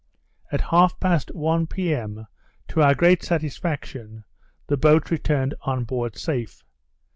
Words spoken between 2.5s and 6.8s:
to our great satisfaction, the boat returned on board safe.